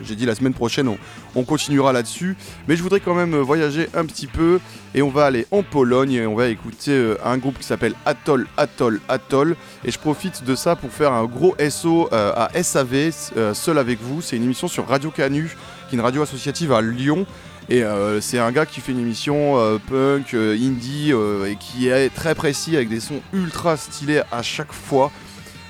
[0.03, 0.87] j'ai dit la semaine prochaine,
[1.35, 4.59] on, continuera là-dessus, mais je voudrais quand même voyager un petit peu,
[4.93, 7.93] et on va aller en Pologne, et on va écouter euh, un groupe qui s'appelle
[8.05, 12.61] Atoll, Atoll, Atoll, et je profite de ça pour faire un gros SO euh, à
[12.61, 15.55] SAV, euh, Seul avec vous, c'est une émission sur Radio Canu,
[15.89, 17.25] qui est une radio associative à Lyon,
[17.67, 21.87] et euh, c'est un gars qui fait une émission euh, punk, euh, indie, et qui
[21.87, 25.11] est très précis avec des sons ultra stylés à chaque fois.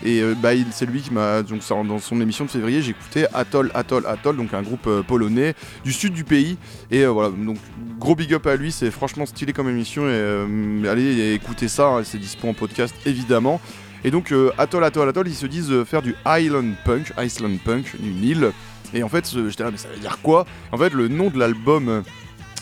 [0.04, 1.42] Et bah, c'est lui qui m'a.
[1.42, 5.92] Donc, dans son émission de février, j'écoutais Atoll, Atoll, Atoll, donc un groupe polonais du
[5.92, 6.58] sud du pays.
[6.92, 7.58] Et voilà, donc
[7.98, 10.08] gros big up à lui, c'est franchement stylé comme émission.
[10.08, 13.60] Et allez écouter ça, hein, c'est dispo en podcast évidemment.
[14.04, 18.24] Et donc, Atoll, Atoll, Atoll, ils se disent faire du Island Punk, Iceland Punk, une
[18.24, 18.52] île.
[18.96, 20.46] Et en fait, j'étais là, mais ça veut dire quoi?
[20.72, 22.02] En fait, le nom de l'album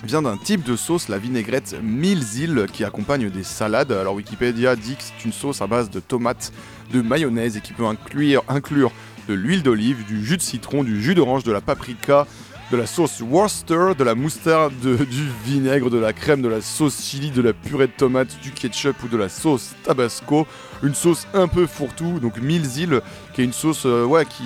[0.03, 3.91] vient d'un type de sauce, la vinaigrette Milzil, qui accompagne des salades.
[3.91, 6.51] Alors Wikipédia dit que c'est une sauce à base de tomates,
[6.91, 8.91] de mayonnaise et qui peut inclure, inclure
[9.27, 12.25] de l'huile d'olive, du jus de citron, du jus d'orange, de la paprika,
[12.71, 16.99] de la sauce Worcester, de la moutarde, du vinaigre, de la crème, de la sauce
[16.99, 20.47] chili, de la purée de tomate, du ketchup ou de la sauce tabasco.
[20.83, 23.01] Une sauce un peu fourre-tout, donc mille îles,
[23.33, 24.43] qui est une sauce euh, ouais, qui,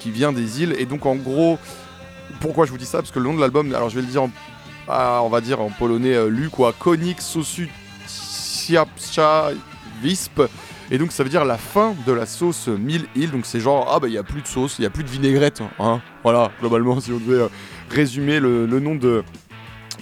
[0.00, 0.74] qui, vient des îles.
[0.78, 1.58] Et donc en gros,
[2.40, 2.98] pourquoi je vous dis ça?
[2.98, 4.30] Parce que le nom de l'album, alors je vais le dire en,
[4.88, 7.68] ah, on va dire en polonais, euh, lu quoi, Konik Sosu
[10.02, 10.40] Visp.
[10.90, 13.30] Et donc ça veut dire la fin de la sauce mille îles.
[13.30, 15.04] Donc c'est genre, ah bah il n'y a plus de sauce, il n'y a plus
[15.04, 15.62] de vinaigrette.
[15.78, 16.00] Hein.
[16.22, 17.48] Voilà, globalement, si on devait euh,
[17.90, 19.22] résumer le, nom de,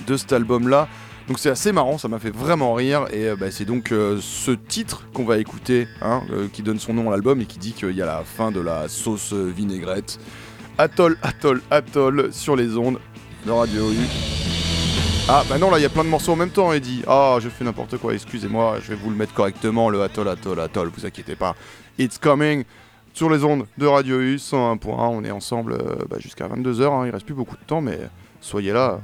[0.07, 0.89] de cet album-là.
[1.29, 3.07] Donc c'est assez marrant, ça m'a fait vraiment rire.
[3.13, 6.23] Et euh, bah, c'est donc euh, ce titre qu'on va écouter, hein,
[6.53, 8.61] qui donne son nom à l'album et qui dit qu'il y a la fin de
[8.61, 10.19] la sauce vinaigrette.
[10.79, 12.99] Atoll, atoll, atoll sur les ondes
[13.47, 13.97] de Radio U.
[15.29, 17.03] Ah bah non là il y a plein de morceaux en même temps Eddie.
[17.09, 20.61] Ah je fais n'importe quoi, excusez-moi, je vais vous le mettre correctement le atoll atoll
[20.61, 21.57] atoll, vous inquiétez pas.
[21.99, 22.63] It's coming
[23.13, 27.07] sur les ondes de Radio U 101.1, on est ensemble euh, bah, jusqu'à 22h, hein.
[27.07, 27.99] il reste plus beaucoup de temps mais
[28.41, 29.01] soyez là.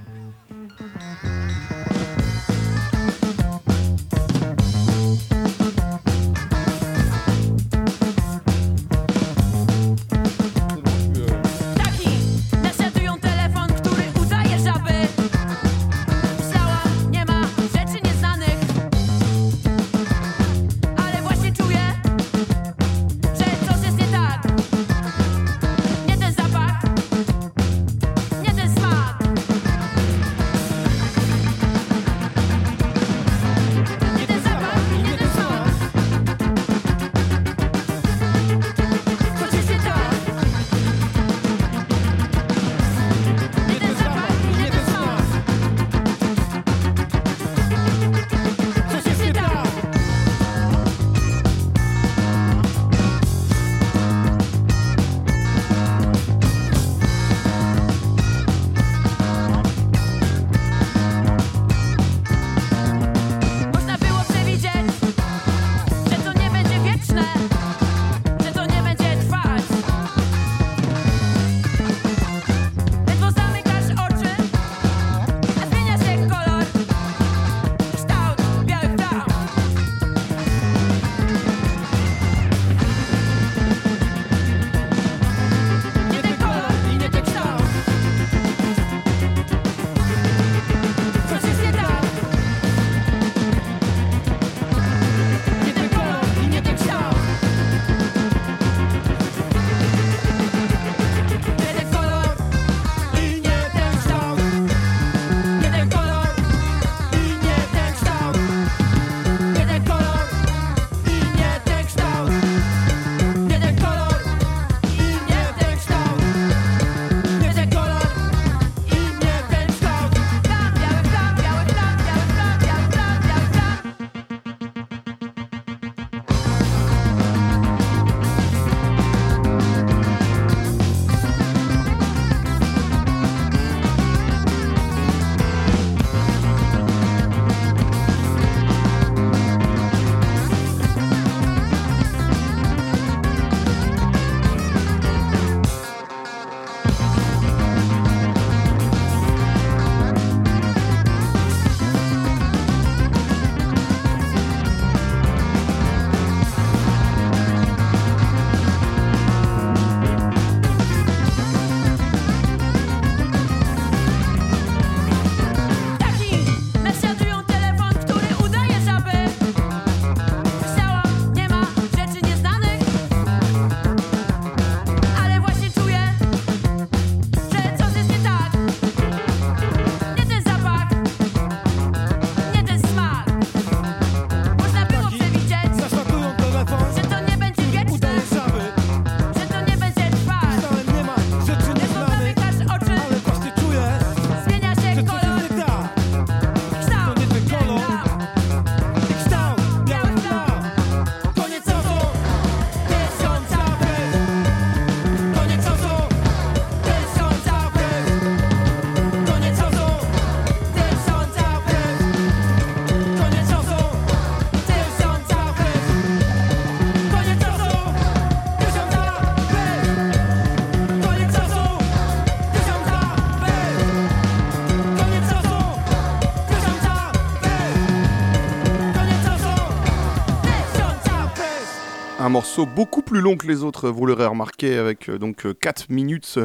[232.66, 236.38] Beaucoup plus long que les autres, vous l'aurez remarqué, avec euh, donc 4 euh, minutes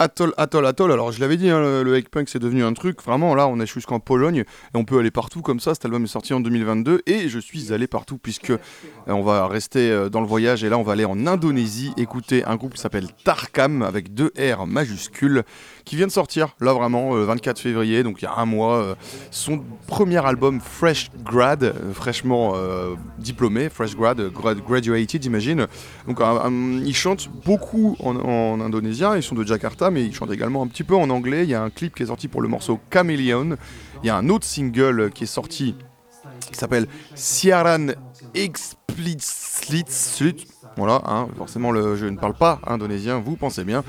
[0.00, 0.90] Atoll, Atoll, Atoll.
[0.90, 3.00] Alors, je l'avais dit, hein, le, le punk c'est devenu un truc.
[3.00, 5.72] Vraiment, là, on est jusqu'en Pologne et on peut aller partout comme ça.
[5.72, 8.58] Cet album est sorti en 2022 et je suis allé partout puisque euh,
[9.06, 12.44] on va rester euh, dans le voyage et là, on va aller en Indonésie écouter
[12.44, 15.44] un groupe qui s'appelle Tarkam avec deux R majuscules
[15.84, 18.96] qui vient de sortir là vraiment euh, 24 février, donc il y a un mois,
[19.30, 22.54] son premier album Fresh Grad, fraîchement
[23.18, 25.66] diplômé, Fresh Grad, graduated, j'imagine.
[26.06, 26.20] Donc,
[26.84, 29.16] ils chantent beaucoup en, en indonésien.
[29.16, 31.44] Ils sont de Jakarta mais il chante également un petit peu en anglais.
[31.44, 33.56] Il y a un clip qui est sorti pour le morceau Chameleon.
[34.02, 35.74] Il y a un autre single qui est sorti
[36.50, 37.88] qui s'appelle Siaran
[38.34, 39.86] Explicit.
[40.76, 43.84] Voilà, hein, forcément, le, je ne parle pas indonésien, vous pensez bien.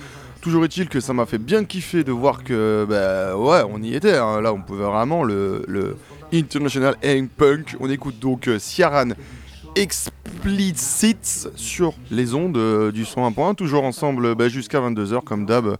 [0.45, 3.95] Toujours est-il que ça m'a fait bien kiffer de voir que, bah, ouais, on y
[3.95, 4.15] était.
[4.15, 4.41] Hein.
[4.41, 5.97] Là, on pouvait vraiment le,
[6.31, 7.75] International Aim Punk.
[7.79, 9.13] On écoute donc euh, Siaran
[9.73, 15.77] explicite sur les ondes euh, du son 1.1, toujours ensemble bah, jusqu'à 22h comme d'hab.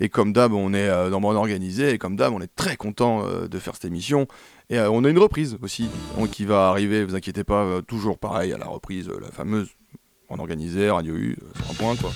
[0.00, 2.56] Et comme d'hab, on est euh, dans le monde organisé, et comme d'hab, on est
[2.56, 4.26] très content euh, de faire cette émission.
[4.70, 5.90] Et on a une reprise aussi
[6.32, 9.68] qui va arriver, vous inquiétez pas, toujours pareil à la reprise, la fameuse
[10.30, 12.12] en organisé, Radio U, sur un point quoi.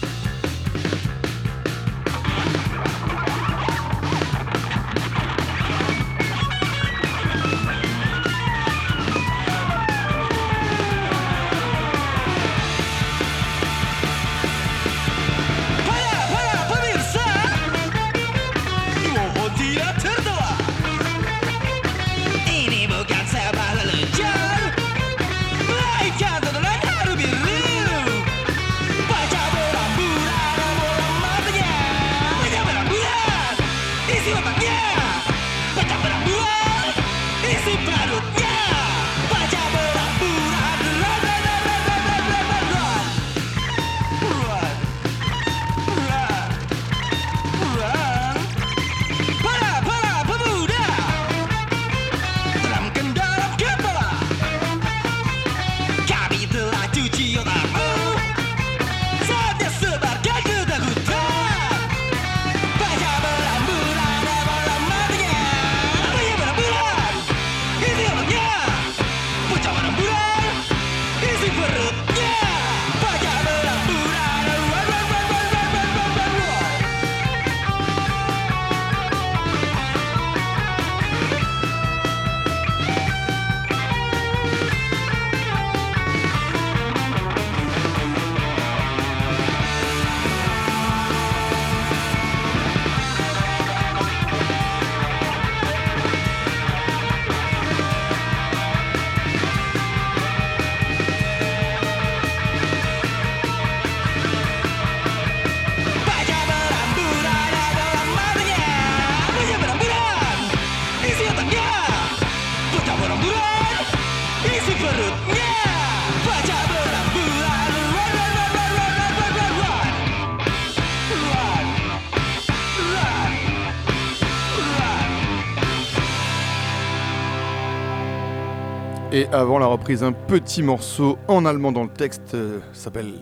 [129.21, 133.13] Et avant la reprise, un petit morceau en allemand dans le texte euh, s'appelle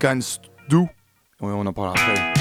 [0.00, 0.78] Kannst du?
[1.40, 2.35] on en parlera après.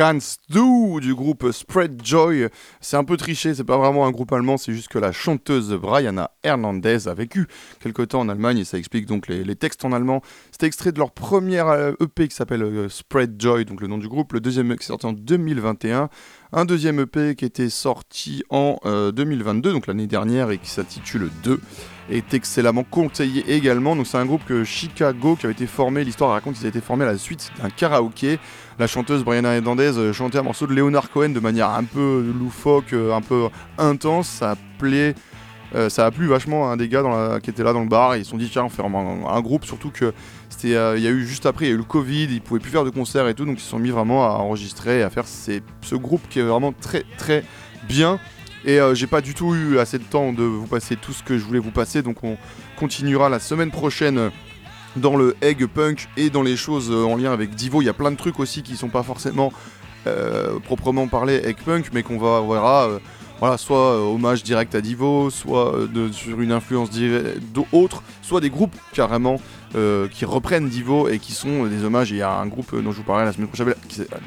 [0.00, 2.48] Kannst du du groupe Spread Joy.
[2.80, 5.74] C'est un peu triché, c'est pas vraiment un groupe allemand, c'est juste que la chanteuse
[5.74, 7.46] Brianna Hernandez a vécu
[7.80, 10.22] quelque temps en Allemagne et ça explique donc les, textes en allemand.
[10.52, 13.88] C'était extrait de leur première EP euh, e qui s'appelle euh, Spread Joy, donc le
[13.88, 14.32] nom du groupe.
[14.32, 16.08] Le deuxième qui est sorti en 2021,
[16.52, 21.60] un deuxième EP qui était sorti en 2022, donc l'année dernière, et qui s'intitule 2
[22.10, 23.96] est excellemment conseillé également.
[23.96, 26.84] Donc c'est un groupe que Chicago qui avait été formé, l'histoire raconte qu'ils avaient été
[26.84, 28.38] formés à la suite d'un karaoké.
[28.78, 32.32] La chanteuse Brianna Hernandez euh, chantait un morceau de Leonard Cohen de manière un peu
[32.38, 33.48] loufoque, euh, un peu
[33.78, 34.28] intense.
[34.28, 35.14] Ça plaît.
[35.74, 38.16] Euh, ça a plu vachement à un des gars qui était là dans le bar.
[38.16, 40.12] ils se sont dit tiens on fait un, groupe surtout que
[40.50, 42.60] c'était il y a eu juste après il y a eu le Covid, ils pouvaient
[42.60, 45.02] plus faire de concerts et tout donc ils se sont mis vraiment à enregistrer et
[45.02, 47.44] à faire ce groupe qui est vraiment très très
[47.88, 48.18] bien.
[48.64, 51.22] Et euh, j'ai pas du tout eu assez de temps de vous passer tout ce
[51.22, 52.36] que je voulais vous passer, donc on
[52.76, 54.30] continuera la semaine prochaine
[54.96, 57.80] dans le egg punk et dans les choses euh, en lien avec Divo.
[57.80, 59.52] Il y a plein de trucs aussi qui sont pas forcément
[60.06, 62.88] euh, proprement parlé egg punk, mais qu'on va verra.
[63.38, 65.74] voilà, soit hommage direct à Divo, soit
[66.12, 66.90] sur une influence
[67.54, 69.40] d'autres, soit des groupes carrément
[69.74, 72.10] euh, qui reprennent Divo et qui sont des hommages.
[72.10, 73.74] Il y a un groupe dont je vous parlerai la semaine prochaine,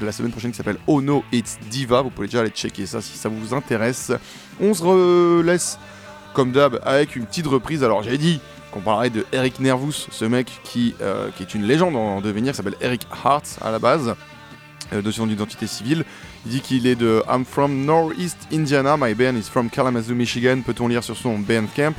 [0.01, 2.01] la semaine prochaine qui s'appelle Oh No It's Diva.
[2.01, 4.11] Vous pouvez déjà aller checker ça si ça vous intéresse.
[4.61, 5.77] On se laisse
[6.33, 7.83] comme d'hab avec une petite reprise.
[7.83, 8.39] Alors j'ai dit
[8.71, 12.55] qu'on parlerait de Eric Nervous, ce mec qui, euh, qui est une légende en devenir,
[12.55, 14.15] s'appelle Eric Hart à la base,
[14.93, 16.05] euh, de son identité civile.
[16.45, 20.61] Il dit qu'il est de I'm from Northeast Indiana, my band is from Kalamazoo, Michigan,
[20.65, 21.93] peut-on lire sur son Bandcamp?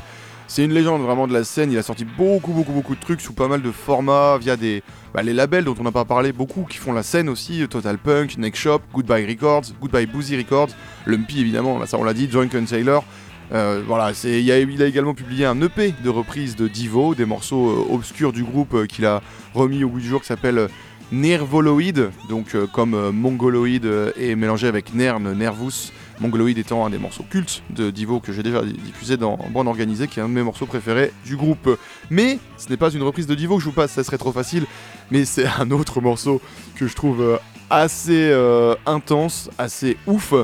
[0.46, 3.20] C'est une légende vraiment de la scène, il a sorti beaucoup beaucoup beaucoup de trucs
[3.20, 4.82] sous pas mal de formats, via des
[5.14, 7.98] bah, les labels dont on n'a pas parlé beaucoup qui font la scène aussi, Total
[7.98, 10.70] Punk, Neck Shop, Goodbye Records, Goodbye Boozy Records,
[11.06, 13.04] Lumpy évidemment, ça on l'a dit, Drunken Sailor.
[13.52, 17.94] Euh, voilà, il a, également publié un EP de reprise de Divo, des morceaux euh,
[17.94, 19.22] obscurs du groupe euh, qu'il a
[19.54, 20.68] remis au bout du jour qui s'appelle
[21.12, 25.92] Nervoloid, donc comme mongoloid et mélangé avec Nern, Nervous.
[26.20, 30.08] Mongoloid étant un des morceaux cultes de Divo que j'ai déjà diffusé dans Bande Organisée,
[30.08, 31.78] qui est un de mes morceaux préférés du groupe.
[32.10, 34.32] Mais ce n'est pas une reprise de Divo que je vous passe, ça serait trop
[34.32, 34.66] facile,
[35.10, 36.40] mais c'est un autre morceau
[36.76, 37.36] que je trouve euh,
[37.70, 40.34] assez euh, intense, assez ouf.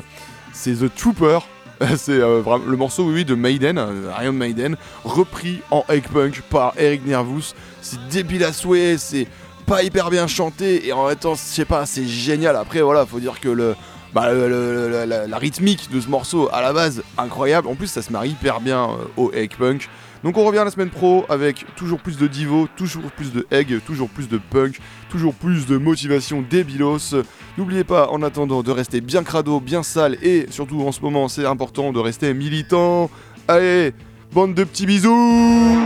[0.53, 1.39] C'est The Trooper.
[1.97, 3.83] C'est euh, le morceau de Maiden,
[4.23, 7.55] Iron Maiden, repris en egg punk par Eric Nervous.
[7.81, 9.27] C'est débile à souhait, c'est
[9.65, 12.57] pas hyper bien chanté et en même temps, je sais pas, c'est génial.
[12.57, 13.77] Après, voilà, faut dire que le,
[14.15, 17.69] bah, la, rythmique de ce morceau à la base incroyable.
[17.69, 19.89] En plus, ça se marie hyper bien euh, au Egg Punk.
[20.23, 23.81] Donc on revient la semaine pro avec toujours plus de divo, toujours plus de egg,
[23.87, 27.15] toujours plus de punk, toujours plus de motivation débilos.
[27.57, 31.29] N'oubliez pas en attendant de rester bien crado, bien sale et surtout en ce moment
[31.29, 33.11] c'est important de rester militant.
[33.49, 33.95] Allez,
[34.33, 35.79] bande de petits bisous